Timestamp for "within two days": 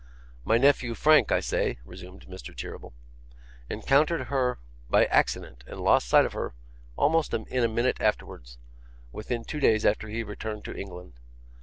9.11-9.85